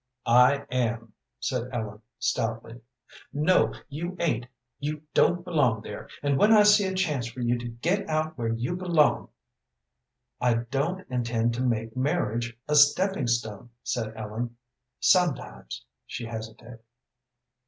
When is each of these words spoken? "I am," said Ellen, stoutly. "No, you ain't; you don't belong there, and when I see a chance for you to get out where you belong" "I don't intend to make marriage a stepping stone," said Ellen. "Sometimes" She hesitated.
"I 0.25 0.65
am," 0.71 1.13
said 1.39 1.69
Ellen, 1.71 2.01
stoutly. 2.17 2.81
"No, 3.31 3.71
you 3.87 4.17
ain't; 4.19 4.47
you 4.79 5.03
don't 5.13 5.45
belong 5.45 5.83
there, 5.83 6.09
and 6.23 6.39
when 6.39 6.51
I 6.51 6.63
see 6.63 6.85
a 6.85 6.95
chance 6.95 7.27
for 7.27 7.41
you 7.41 7.55
to 7.59 7.67
get 7.69 8.09
out 8.09 8.35
where 8.35 8.47
you 8.51 8.75
belong" 8.75 9.29
"I 10.41 10.55
don't 10.55 11.07
intend 11.11 11.53
to 11.53 11.61
make 11.61 11.95
marriage 11.95 12.57
a 12.67 12.73
stepping 12.73 13.27
stone," 13.27 13.69
said 13.83 14.13
Ellen. 14.17 14.57
"Sometimes" 14.99 15.85
She 16.07 16.25
hesitated. 16.25 16.79